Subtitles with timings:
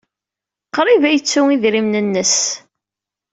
[0.75, 2.35] Qrib ay yettu idrimen-nnes.